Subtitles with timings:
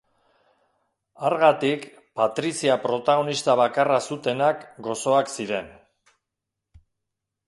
[1.27, 1.83] Hargatik,
[2.21, 5.71] Patricia protagonista bakarra zutenak gozoak ziren.